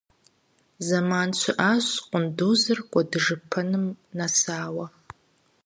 Зэман 0.85 1.29
щыӀащ 1.39 1.85
къундузыр 2.09 2.79
кӀуэдыжыпэным 2.91 3.85
нэсауэ. 4.17 4.85